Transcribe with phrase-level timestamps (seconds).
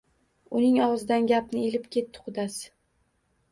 [0.59, 2.67] —Uning ogʼzidan gapni ilib ketdi qudasi.